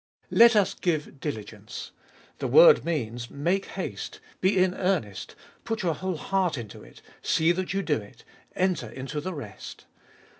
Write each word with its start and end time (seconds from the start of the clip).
Let 0.31 0.55
us 0.55 0.73
give 0.73 1.19
diligence. 1.19 1.91
The 2.39 2.47
word 2.47 2.83
means, 2.83 3.29
Make 3.29 3.65
haste— 3.65 4.19
be 4.41 4.57
in 4.57 4.73
earnest, 4.73 5.35
put 5.63 5.83
your 5.83 5.93
whole 5.93 6.17
heart 6.17 6.57
into 6.57 6.81
it, 6.83 7.03
see 7.21 7.51
that 7.51 7.71
you 7.71 7.83
do 7.83 7.97
it; 7.97 8.23
enter 8.55 8.89
into 8.89 9.21
the 9.21 9.35
rest. 9.35 9.85